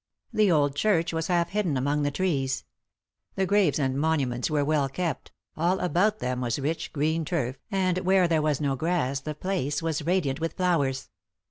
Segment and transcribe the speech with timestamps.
[0.33, 2.65] The old church was half hidden among the trees.
[3.35, 7.99] The graves and monuments were well kept; all about them was rich, green turf, and
[7.99, 11.11] where there was no grass the place was radiant with flowers.